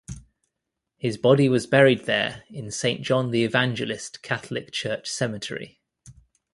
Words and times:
His 0.97 1.15
body 1.19 1.47
was 1.47 1.67
buried 1.67 2.05
there 2.07 2.43
in 2.49 2.71
Saint 2.71 3.03
John 3.03 3.29
the 3.29 3.43
Evangelist 3.43 4.23
Catholic 4.23 4.71
Church 4.71 5.07
Cemetery. 5.07 5.79